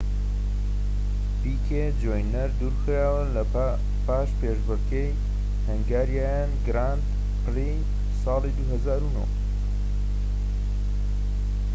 [1.41, 3.43] پیکێ جونیەر دوور خرایەوە
[4.05, 5.17] پاش پێشبڕكێی
[5.67, 7.03] هەنگاریان گراند
[7.43, 9.27] پری-ساڵی ٢٠٠٩